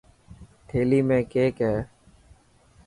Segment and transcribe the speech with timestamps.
[0.67, 1.77] ٿيلي ۾ ڪيڪ هي.